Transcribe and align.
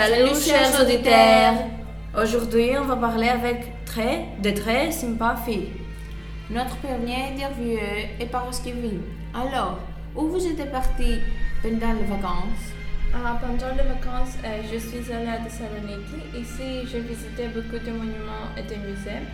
Salut, 0.00 0.40
chers 0.40 0.80
auditeurs. 0.80 1.54
Aujourd'hui, 2.16 2.70
on 2.80 2.84
va 2.84 2.94
parler 2.94 3.30
avec 3.30 3.84
très, 3.84 4.26
de 4.40 4.50
très 4.50 4.92
sympa 4.92 5.34
filles. 5.44 5.70
Notre 6.50 6.76
premier 6.76 7.32
interview 7.32 7.76
est 8.20 8.30
oui. 8.80 9.00
Alors, 9.34 9.80
où 10.14 10.28
vous 10.28 10.46
êtes 10.46 10.70
parti 10.70 11.18
pendant 11.64 11.94
les 11.98 12.06
vacances? 12.06 12.64
Ah, 13.12 13.40
pendant 13.40 13.74
les 13.74 13.88
vacances, 13.94 14.36
euh, 14.44 14.62
je 14.72 14.78
suis 14.78 15.12
allée 15.12 15.30
à 15.30 15.38
Thessaloniki. 15.38 16.20
Ici, 16.42 16.86
j'ai 16.88 17.00
visité 17.00 17.48
beaucoup 17.48 17.84
de 17.84 17.90
monuments 17.90 18.54
et 18.56 18.62
de 18.62 18.76
musées. 18.76 19.24